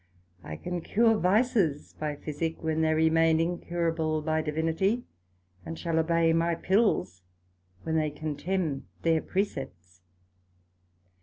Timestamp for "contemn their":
8.09-9.21